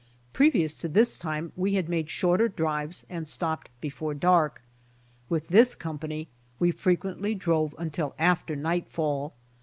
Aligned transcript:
Previous 0.33 0.73
to 0.77 0.87
this 0.89 1.19
time 1.19 1.51
we 1.55 1.75
had 1.75 1.87
made 1.87 2.09
shorter 2.09 2.47
drives 2.47 3.05
and 3.07 3.27
stopped 3.27 3.69
before 3.79 4.15
dark. 4.15 4.63
With 5.29 5.49
this 5.49 5.75
company, 5.75 6.27
we 6.57 6.71
frequently 6.71 7.35
drove 7.35 7.75
until 7.77 8.15
after 8.17 8.55
nightfall. 8.55 9.35